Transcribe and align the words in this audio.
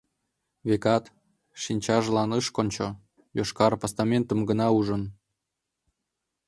Векат, 0.67 1.03
шинчажлан 1.61 2.31
ыш 2.39 2.45
кончо, 2.55 2.87
йошкар 3.37 3.73
постаментым 3.81 4.39
гына 4.49 4.67
ужын. 4.77 5.03